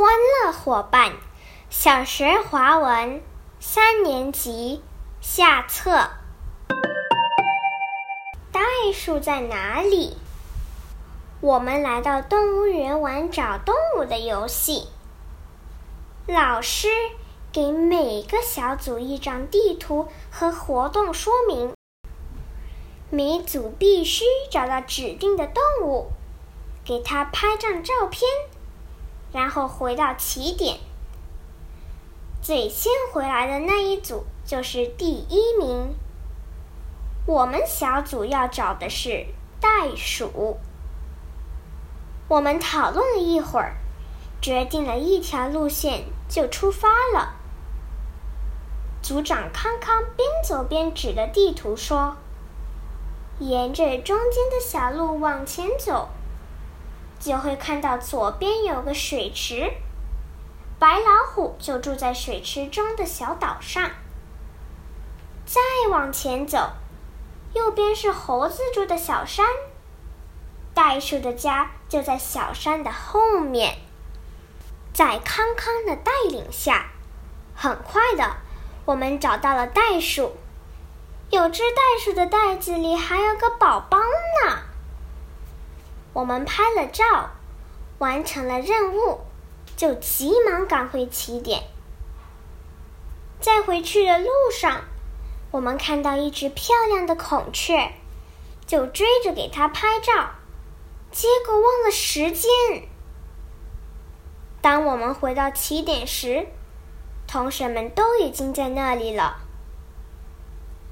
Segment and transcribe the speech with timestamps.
[0.00, 0.06] 欢
[0.44, 1.14] 乐伙伴，
[1.70, 3.20] 小学华文
[3.58, 4.80] 三年级
[5.20, 6.10] 下册。
[8.52, 8.60] 袋
[8.94, 10.16] 鼠在哪里？
[11.40, 14.86] 我们来到动物园玩找动物的游戏。
[16.28, 16.86] 老师
[17.50, 21.74] 给每个小组一张地图和活动说明，
[23.10, 26.12] 每组必须找到指定的动物，
[26.84, 28.28] 给它拍张照片。
[29.32, 30.78] 然后回到起点，
[32.40, 35.94] 最先回来的那一组就是第一名。
[37.26, 39.26] 我们小组要找的是
[39.60, 40.56] 袋鼠。
[42.28, 43.76] 我们讨论了一会儿，
[44.40, 47.34] 决定了一条路线，就出发了。
[49.02, 52.16] 组长康康边走边指着地图说
[53.40, 56.08] ：“沿着中间的小路往前走。”
[57.18, 59.72] 就会看到左边有个水池，
[60.78, 63.90] 白老虎就住在水池中的小岛上。
[65.44, 66.72] 再往前走，
[67.54, 69.46] 右边是猴子住的小山，
[70.74, 73.78] 袋鼠的家就在小山的后面。
[74.92, 76.90] 在康康的带领下，
[77.54, 78.36] 很快的，
[78.84, 80.36] 我们找到了袋鼠。
[81.30, 84.67] 有只袋鼠的袋子里还有个宝宝呢。
[86.18, 87.30] 我们拍了照，
[87.98, 89.20] 完成了任务，
[89.76, 91.62] 就急忙赶回起点。
[93.38, 94.82] 在回去的路上，
[95.52, 97.92] 我们看到一只漂亮的孔雀，
[98.66, 100.30] 就追着给它拍照，
[101.12, 102.50] 结果忘了时间。
[104.60, 106.48] 当我们回到起点时，
[107.28, 109.36] 同学们都已经在那里了。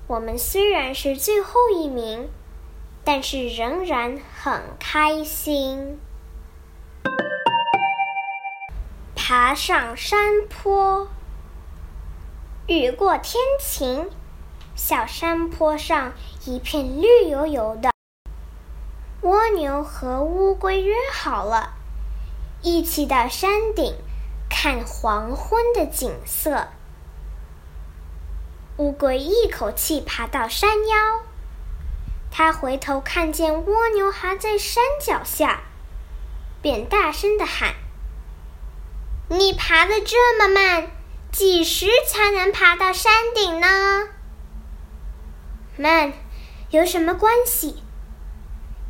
[0.07, 2.31] 我们虽然是最后一名。
[3.07, 6.01] 但是仍然很开心。
[9.15, 11.07] 爬上山坡，
[12.67, 14.11] 雨过天晴，
[14.75, 16.15] 小山坡上
[16.47, 17.93] 一片绿油油的。
[19.21, 21.75] 蜗牛和乌龟约好了，
[22.63, 23.95] 一起到山顶
[24.51, 26.67] 看黄昏的景色。
[28.79, 31.26] 乌龟一口气爬到山腰。
[32.39, 35.63] 他回头看见蜗牛还在山脚下，
[36.61, 37.77] 便大声的喊
[39.31, 40.91] ：“你爬的这么慢，
[41.33, 44.11] 几时才能爬到山顶呢
[45.81, 46.13] ？”“慢，
[46.69, 47.83] 有什么关系？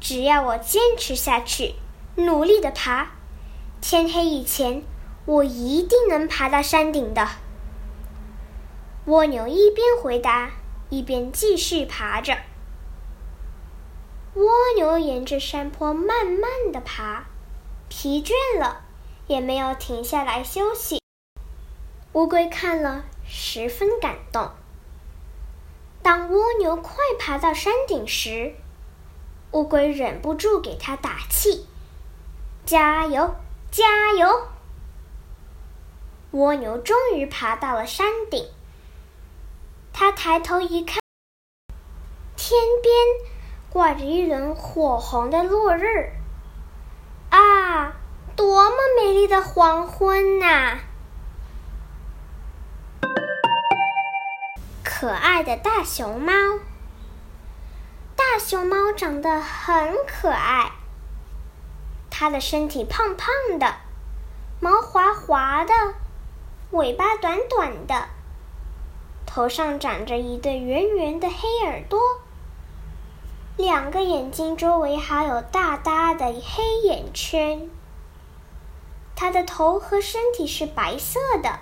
[0.01, 1.77] 只要我坚持下去，
[2.17, 3.13] 努力的爬，
[3.81, 4.83] 天黑以前，
[5.25, 7.29] 我一定能爬到山顶的。”
[9.07, 10.51] 蜗牛一边回答，
[10.91, 12.37] 一边继续爬着。
[14.37, 17.25] 蜗牛沿着山坡慢慢的爬，
[17.89, 18.83] 疲倦了，
[19.29, 21.01] 也没有停下来休息。
[22.13, 24.51] 乌龟看了，十分感动。
[26.03, 28.55] 当蜗牛快爬到山顶时，
[29.53, 31.67] 乌龟忍不住给它打气
[32.67, 33.37] ：“加油，
[33.71, 34.49] 加油！”
[36.33, 38.47] 蜗牛终于爬到了山顶，
[39.95, 41.01] 它抬头一看，
[42.37, 43.35] 天边。
[43.71, 46.13] 挂着一轮火红的落日，
[47.31, 47.93] 啊，
[48.35, 50.79] 多么美丽的黄昏呐！
[54.83, 56.33] 可爱的大熊猫，
[58.17, 60.73] 大熊猫长得很可爱，
[62.09, 63.29] 它的身体胖胖
[63.59, 63.75] 的，
[64.59, 65.75] 毛滑滑的，
[66.71, 68.09] 尾巴短短的，
[69.27, 72.01] 头上长着一对圆圆的黑耳朵。
[73.57, 77.71] 两个眼睛周围还有大大的黑眼圈。
[79.15, 81.61] 它的头和身体是白色的，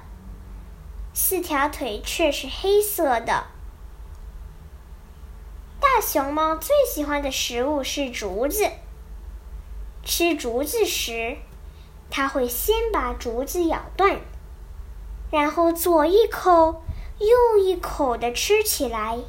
[1.13, 3.47] 四条腿却是黑色的。
[5.79, 8.69] 大熊猫最喜欢的食物是竹子。
[10.03, 11.39] 吃竹子时，
[12.11, 14.21] 它会先把竹子咬断，
[15.31, 16.83] 然后左一口
[17.19, 19.21] 右一口的吃起来。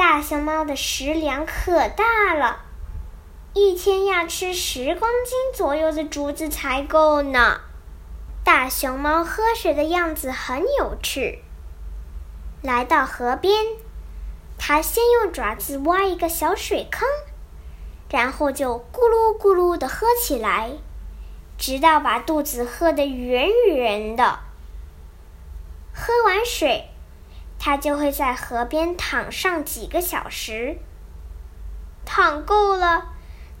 [0.00, 2.62] 大熊猫的食量可大了，
[3.52, 7.60] 一天要吃十公斤左右的竹子才够呢。
[8.42, 11.44] 大熊猫喝水的样子很有趣。
[12.62, 13.62] 来到河边，
[14.56, 17.06] 它先用爪子挖一个小水坑，
[18.08, 20.70] 然后就咕噜咕噜的喝起来，
[21.58, 24.38] 直到把肚子喝得圆圆的。
[25.92, 26.89] 喝完水。
[27.62, 30.78] 它就会在河边躺上几个小时，
[32.06, 33.08] 躺够了，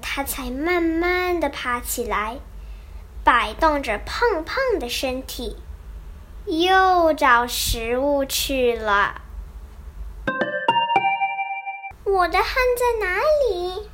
[0.00, 2.38] 它才慢慢的爬起来，
[3.22, 5.58] 摆动着胖胖的身体，
[6.46, 9.20] 又找食物去了。
[12.04, 13.20] 我的汗在哪
[13.50, 13.90] 里？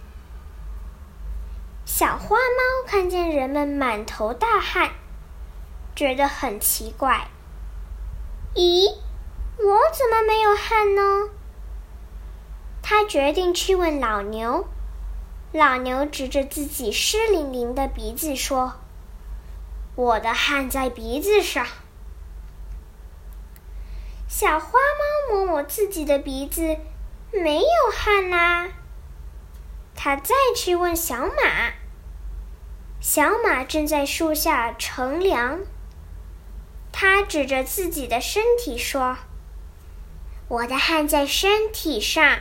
[1.85, 4.93] 小花猫看见人们满头大汗，
[5.97, 7.29] 觉得很奇怪。
[8.55, 8.97] 咦，
[9.59, 11.31] 我怎么没有汗呢？
[12.83, 14.69] 他决定去问老牛。
[15.53, 18.75] 老牛指着自己湿淋淋的鼻子说
[19.97, 21.67] ：“我的汗在鼻子上。”
[24.29, 26.77] 小花猫摸摸自己的鼻子，
[27.33, 28.69] 没有汗呐。
[29.95, 31.73] 他再去问小马。
[33.01, 35.61] 小马正在树下乘凉。
[36.93, 39.17] 他指着自己的身体说
[40.49, 42.39] ：“我的汗在身体上。”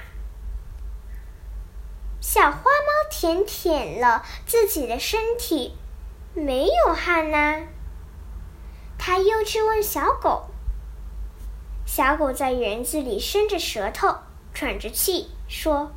[2.22, 5.78] 小花猫舔舔了自己的身体，
[6.34, 7.62] 没有汗呐。
[8.98, 10.48] 他又去问小狗。
[11.86, 14.18] 小狗在园子里伸着舌头，
[14.54, 15.92] 喘着气说：“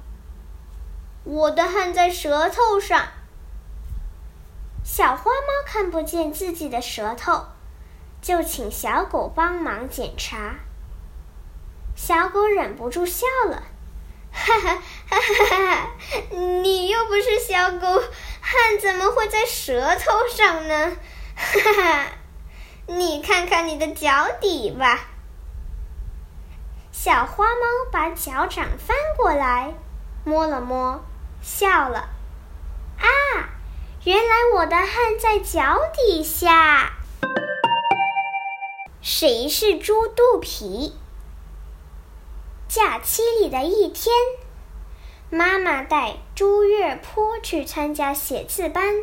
[1.25, 3.09] 我的汗在舌头上。”
[4.85, 7.47] 小花猫看不见自己的舌头，
[8.21, 10.57] 就请小狗帮忙检查。
[12.01, 13.65] 小狗忍不住笑了。
[14.31, 14.77] 哈哈
[15.11, 15.91] 哈哈哈！
[16.31, 18.01] 你又不是小狗，
[18.41, 20.97] 汗怎么会在舌头上呢？
[21.35, 22.07] 哈哈，
[22.87, 25.09] 你看看你的脚底吧。
[26.93, 29.75] 小花猫把脚掌翻过来，
[30.25, 31.05] 摸了摸，
[31.43, 32.09] 笑了。
[33.01, 33.07] 啊，
[34.05, 36.93] 原来我的汗在脚底下。
[39.03, 40.97] 谁是猪肚皮？
[42.69, 44.15] 假期里的一天，
[45.31, 48.95] 妈妈带朱月坡去参加写字班。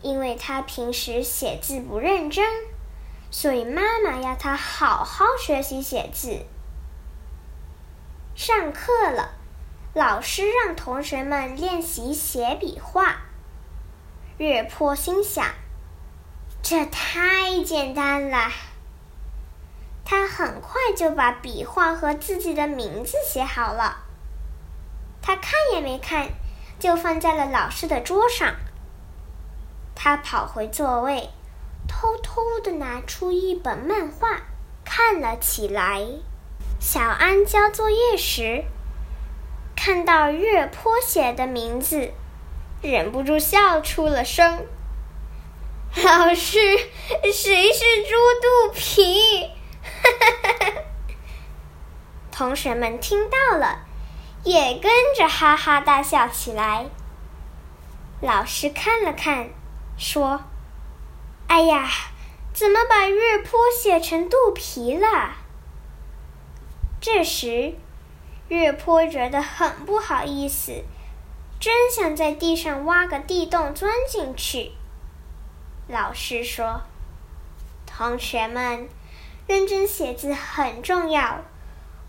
[0.00, 2.44] 因为他平时写字不认真，
[3.30, 6.44] 所以妈妈要他好好学习写字。
[8.34, 9.34] 上课了，
[9.94, 13.22] 老师让同学们练习写笔画。
[14.38, 15.46] 月坡心想：
[16.60, 18.50] 这太简单了。
[20.04, 24.04] 他很快就把笔画和自己的名字写好了。
[25.22, 26.28] 他看也没看，
[26.78, 28.56] 就放在了老师的桌上。
[29.94, 31.30] 他跑回座位，
[31.86, 34.42] 偷偷的拿出一本漫画
[34.84, 36.04] 看了起来。
[36.80, 38.64] 小安交作业时，
[39.76, 42.12] 看到月坡写的名字，
[42.82, 44.66] 忍不住笑出了声。
[46.02, 46.58] 老师，
[47.32, 49.50] 谁是猪肚皮？
[52.30, 53.80] 同学们听到了，
[54.44, 56.86] 也跟着哈哈大笑起来。
[58.20, 59.50] 老师看了看，
[59.98, 60.42] 说
[61.48, 61.88] ：“哎呀，
[62.52, 65.36] 怎么把月坡写成肚皮了？”
[67.00, 67.74] 这时，
[68.48, 70.84] 月坡觉得很不好意思，
[71.58, 74.72] 真想在地上挖个地洞钻进去。
[75.88, 76.82] 老师说
[77.86, 78.88] ：“同学们。”
[79.46, 81.42] 认真写字很重要，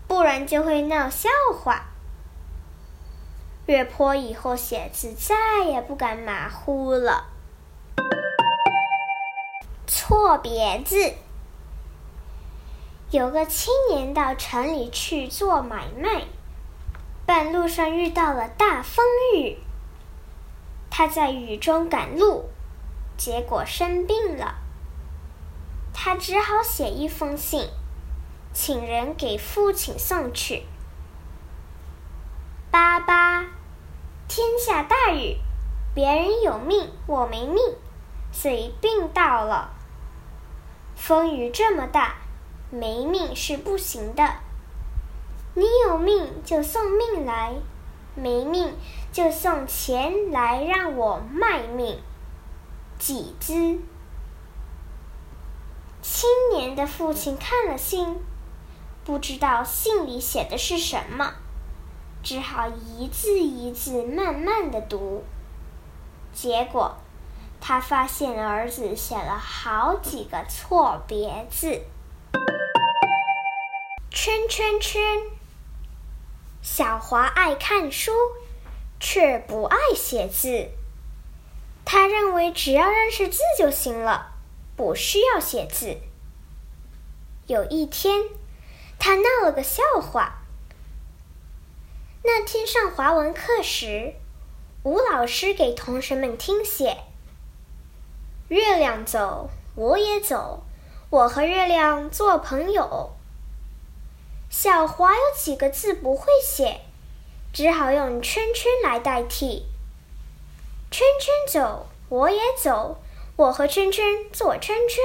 [0.06, 1.28] 不然就会闹笑
[1.58, 1.86] 话。
[3.66, 7.26] 月坡以后写字再也不敢马虎了。
[9.86, 11.14] 错别字。
[13.10, 16.24] 有个青年到城里去做买卖，
[17.24, 19.04] 半路上遇到了大风
[19.36, 19.58] 雨，
[20.90, 22.50] 他在雨中赶路，
[23.16, 24.56] 结果生病了。
[26.06, 27.66] 他只好写一封信，
[28.52, 30.66] 请人给父亲送去。
[32.70, 33.46] 爸爸，
[34.28, 35.38] 天下大雨，
[35.94, 37.58] 别人有命，我没命，
[38.32, 39.70] 所以病倒了。
[40.94, 42.16] 风雨这么大，
[42.70, 44.28] 没命是不行的。
[45.54, 47.54] 你有命就送命来，
[48.14, 48.76] 没命
[49.10, 51.98] 就送钱来让我卖命。
[52.98, 53.80] 几只。
[56.06, 58.22] 青年的父亲看了信，
[59.06, 61.32] 不知道信里写的是什么，
[62.22, 65.24] 只好一字一字慢慢的读。
[66.34, 66.98] 结果，
[67.58, 71.80] 他发现儿子写了好几个错别字。
[74.10, 75.22] 圈圈圈。
[76.60, 78.12] 小华爱看书，
[79.00, 80.68] 却不爱写字。
[81.86, 84.33] 他认为只要认识字就行了。
[84.76, 85.98] 不需要写字。
[87.46, 88.22] 有一天，
[88.98, 90.42] 他闹了个笑话。
[92.22, 94.14] 那天上华文课时，
[94.82, 97.04] 吴老师给同学们听写
[98.48, 100.64] ：“月亮走，我也走，
[101.10, 103.14] 我和月亮做朋友。
[104.48, 106.80] 小华有几个字不会写，
[107.52, 109.66] 只好用圈圈来代替。
[110.90, 113.02] 圈圈走，我也走，
[113.36, 115.02] 我和圈圈做圈圈。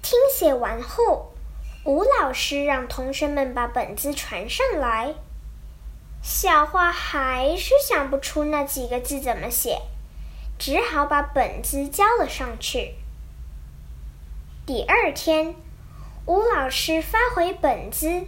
[0.00, 1.34] 听写完后，
[1.84, 5.14] 吴老师让同学们把本子传上来。
[6.22, 9.82] 小花还是想不出那几个字怎么写，
[10.58, 12.94] 只好把本子交了上去。
[14.64, 15.54] 第二天，
[16.24, 18.24] 吴老师发回本子，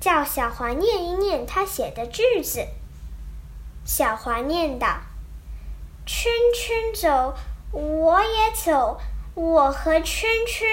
[0.00, 2.66] 叫小华念一念他写的句子。
[3.84, 4.98] 小华念道
[6.06, 7.34] ：“圈圈走，
[7.74, 8.98] 我也走，
[9.34, 10.68] 我和圈圈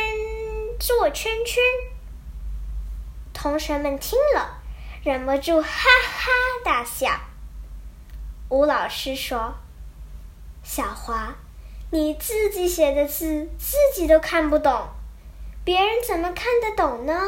[0.79, 1.61] 做圈圈。”
[3.33, 4.61] 同学们听了。
[5.03, 6.31] 忍不住哈哈
[6.63, 7.09] 大笑。
[8.49, 9.55] 吴老师说
[10.61, 11.33] ：“小华，
[11.89, 14.89] 你自己写的字自己都看不懂，
[15.65, 17.19] 别人怎么看得懂呢？”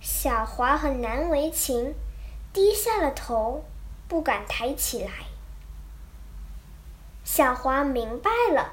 [0.00, 1.94] 小华很难为情，
[2.50, 3.62] 低下了头，
[4.08, 5.10] 不敢抬起来。
[7.32, 8.72] 小华明白了，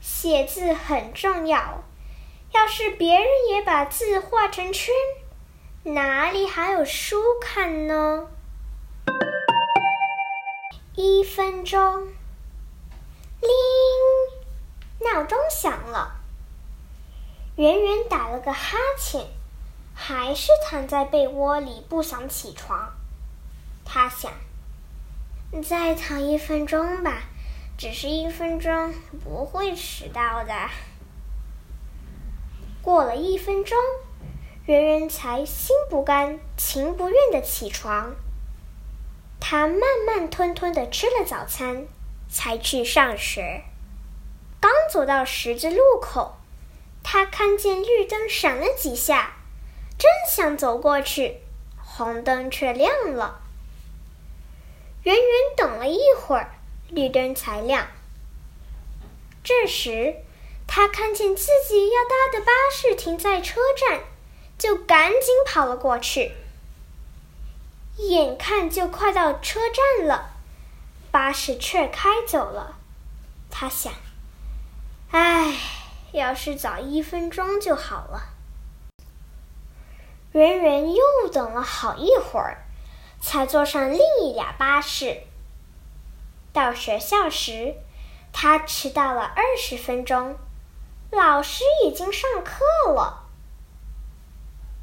[0.00, 1.82] 写字很重要，
[2.52, 4.94] 要是别人也把字画成圈。
[5.82, 8.28] 哪里还有书看呢？
[10.94, 12.06] 一分钟，
[13.40, 13.50] 铃，
[15.00, 16.20] 闹钟响了。
[17.56, 19.26] 圆圆打了个哈欠，
[19.96, 22.92] 还是躺在被窝里不想起床。
[23.84, 24.30] 他想，
[25.68, 27.24] 再躺一分钟吧，
[27.80, 28.92] 只是一分钟，
[29.24, 30.52] 不会迟到的。
[32.82, 33.74] 过了一分钟。
[34.66, 38.14] 圆圆才心不甘情不愿的起床，
[39.40, 41.86] 他慢慢吞吞的吃了早餐，
[42.28, 43.62] 才去上学。
[44.60, 46.36] 刚走到十字路口，
[47.02, 49.38] 他看见绿灯闪了几下，
[49.98, 51.38] 正想走过去，
[51.82, 53.40] 红灯却亮了。
[55.02, 55.24] 圆圆
[55.56, 56.59] 等了一会儿，
[56.90, 57.88] 绿灯才亮。
[59.42, 60.16] 这时，
[60.66, 64.00] 他看见自己要搭的巴士停在车站。
[64.58, 66.32] 就赶紧跑了过去，
[67.96, 70.34] 眼看就快到车站了，
[71.10, 72.76] 巴士却开走了。
[73.50, 73.90] 他想
[75.12, 75.56] ：“唉，
[76.12, 78.34] 要是早一分钟就好了。”
[80.32, 82.66] 圆圆又等了好一会儿，
[83.18, 85.22] 才坐上另一辆巴士。
[86.52, 87.74] 到学校时，
[88.32, 90.36] 他迟到了二十分钟，
[91.10, 93.28] 老师已经上课了。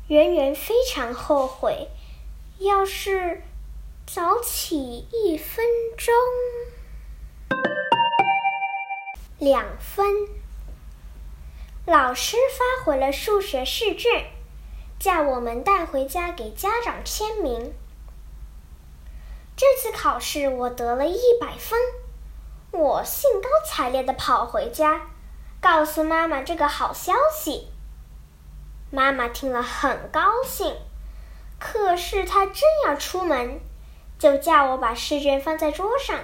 [0.07, 1.89] 圆圆非常后悔，
[2.59, 3.43] 要是
[4.05, 5.65] 早起一分
[5.97, 6.13] 钟，
[9.37, 10.05] 两分。
[11.85, 14.31] 老师发回了数学试卷，
[14.99, 17.73] 叫我们带回家给家长签名。
[19.57, 21.79] 这次考试我得了一百分，
[22.69, 25.07] 我兴高采烈的跑回家，
[25.59, 27.67] 告诉妈妈这个好消息。
[28.91, 30.75] 妈妈听了很高兴，
[31.57, 33.59] 可是她正要出门，
[34.19, 36.19] 就叫我把试卷放在桌上，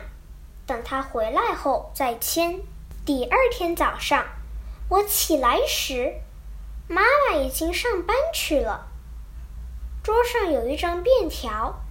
[0.68, 2.62] 等她回来后再签。
[3.04, 4.28] 第二天早上，
[4.90, 6.22] 我起来时，
[6.88, 8.90] 妈妈已经上班去了。
[10.04, 11.82] 桌上有一张便条：“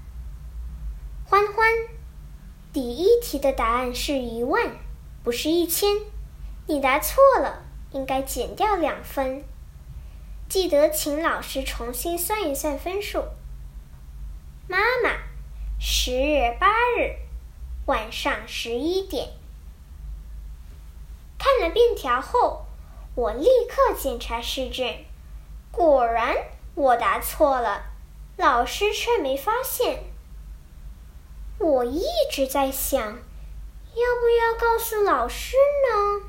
[1.32, 1.66] 欢欢，
[2.74, 4.76] 第一题的答案是一万，
[5.24, 5.88] 不是一千，
[6.66, 7.62] 你答错了，
[7.92, 9.42] 应该减掉两分。”
[10.46, 13.24] 记得请老师重新算一算分数。
[14.68, 15.22] 妈妈，
[15.80, 17.16] 十月八日
[17.86, 19.30] 晚上十一点。
[21.38, 22.66] 看了便条后，
[23.14, 25.06] 我立刻检查试卷，
[25.70, 26.36] 果然
[26.74, 27.84] 我答错了，
[28.36, 30.11] 老师却没发现。
[31.62, 36.26] 我一直在想，要不要告诉老师呢？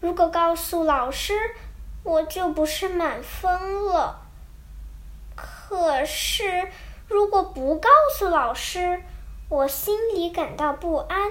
[0.00, 1.54] 如果告诉老师，
[2.02, 4.22] 我就不是满分了。
[5.36, 6.70] 可是，
[7.06, 9.02] 如果不告诉老师，
[9.48, 11.30] 我心里感到不安。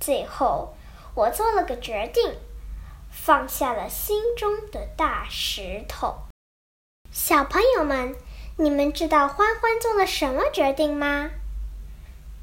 [0.00, 0.74] 最后，
[1.14, 2.36] 我做了个决定，
[3.10, 6.16] 放下了心中的大石头。
[7.10, 8.16] 小朋友们，
[8.58, 11.30] 你们知道欢欢做了什么决定吗？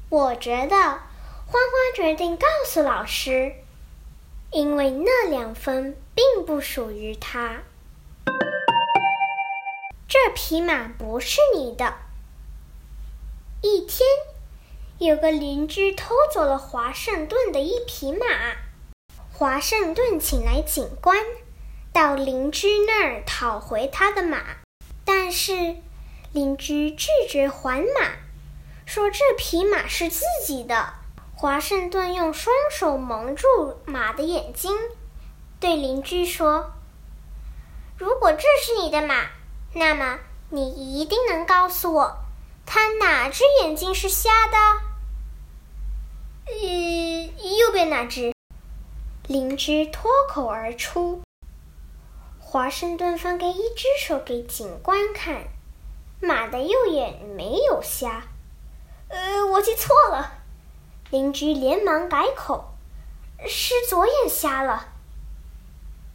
[0.08, 1.00] 我觉得，欢
[1.46, 3.54] 欢决定告诉老师，
[4.50, 5.96] 因为那两分。
[6.16, 7.60] 并不属于他。
[10.08, 11.92] 这匹马不是你的。
[13.60, 14.08] 一天，
[14.96, 18.26] 有个邻居偷走了华盛顿的一匹马。
[19.30, 21.22] 华盛顿请来警官，
[21.92, 24.56] 到邻居那儿讨回他的马，
[25.04, 25.76] 但是
[26.36, 28.10] 邻居拒绝还马，
[28.84, 30.92] 说这匹马是自己的。
[31.34, 34.70] 华盛顿用双手蒙住马的眼睛，
[35.58, 36.72] 对邻居说
[37.96, 39.30] ：“如果这是你的马，
[39.72, 40.18] 那么
[40.50, 42.18] 你一定能告诉我，
[42.66, 44.58] 它哪只眼睛是瞎的
[46.52, 48.34] ？”“呃，右边那只。”
[49.26, 51.22] 邻居脱口而出。
[52.38, 55.44] 华盛顿分给一只手给警官看，
[56.26, 58.24] 马的右眼没有瞎。
[59.08, 60.32] 呃，我记错了。
[61.10, 62.74] 邻居连忙改口
[63.46, 64.88] ：“是左眼瞎了。”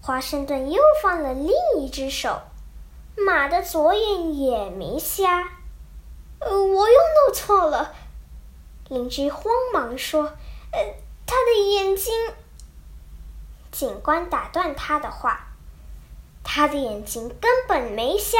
[0.03, 2.41] 华盛顿又放了另一只手，
[3.15, 5.50] 马的左眼也没瞎。
[6.39, 7.94] 呃，我又弄错了。
[8.89, 10.34] 邻居慌忙说
[10.74, 10.80] ：“呃，
[11.25, 12.13] 他的眼睛……”
[13.72, 15.48] 警官打断他的话
[16.44, 18.38] ：“他的眼睛根本没瞎。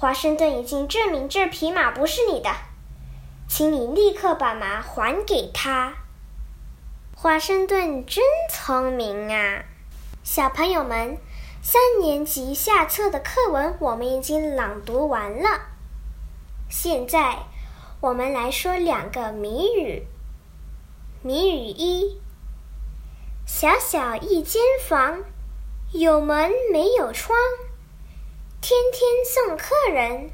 [0.00, 2.48] 华盛顿已经证明这匹马不是你的，
[3.48, 5.92] 请你立刻把马还给他。”
[7.16, 9.64] 华盛顿真聪明啊！
[10.22, 11.18] 小朋友们，
[11.60, 15.62] 三年级下册的课文我们已经朗读完了。
[16.70, 17.46] 现在，
[18.00, 20.06] 我们来说两个谜语。
[21.22, 22.20] 谜语一。
[23.44, 25.24] 小小一间房，
[25.92, 27.36] 有门没有窗，
[28.60, 30.30] 天天送客人，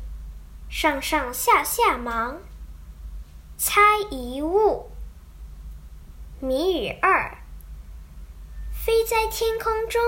[0.68, 2.40] 上上下下忙。
[3.56, 4.90] 猜一物。
[6.40, 7.38] 谜语二：
[8.72, 10.02] 飞在天空中，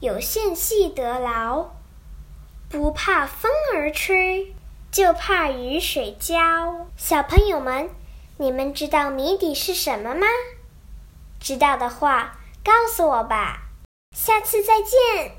[0.00, 1.72] 有线系得牢，
[2.70, 4.54] 不怕风儿吹，
[4.90, 6.86] 就怕雨水浇。
[6.96, 7.90] 小朋友们，
[8.38, 10.26] 你们知道谜底是什么吗？
[11.38, 13.64] 知道的话，告诉我吧。
[14.16, 15.36] 下次再见。